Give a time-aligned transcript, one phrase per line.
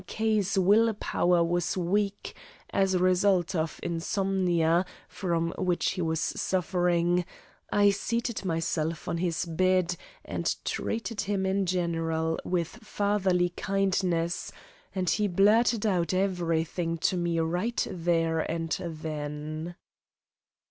[0.09, 2.33] 's will power was weak,
[2.71, 7.23] as a result of insomnia, from which he was suffering,
[7.71, 9.95] I seated myself on his bed
[10.25, 14.51] and treated him in general with fatherly kindness,
[14.95, 19.75] and he blurted out everything to me right there and then.